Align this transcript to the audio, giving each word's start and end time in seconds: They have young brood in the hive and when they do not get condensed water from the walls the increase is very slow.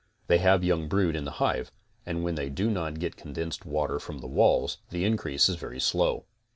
They 0.25 0.39
have 0.39 0.63
young 0.63 0.87
brood 0.87 1.15
in 1.15 1.25
the 1.25 1.33
hive 1.37 1.71
and 2.07 2.23
when 2.23 2.33
they 2.33 2.49
do 2.49 2.71
not 2.71 2.97
get 2.97 3.15
condensed 3.15 3.67
water 3.67 3.99
from 3.99 4.17
the 4.17 4.25
walls 4.27 4.79
the 4.89 5.05
increase 5.05 5.47
is 5.47 5.57
very 5.57 5.79
slow. 5.79 6.25